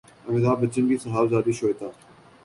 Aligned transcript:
امیتابھبچن 0.27 0.87
کی 0.89 0.97
صاحبزادی 0.97 1.51
شویتا 1.51 1.85